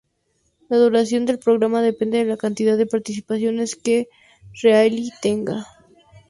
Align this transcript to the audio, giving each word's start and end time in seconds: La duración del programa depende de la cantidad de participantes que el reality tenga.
La 0.67 0.77
duración 0.77 1.27
del 1.27 1.37
programa 1.37 1.83
depende 1.83 2.17
de 2.17 2.25
la 2.25 2.35
cantidad 2.35 2.75
de 2.75 2.87
participantes 2.87 3.75
que 3.75 3.99
el 3.99 4.07
reality 4.63 5.11
tenga. 5.21 5.67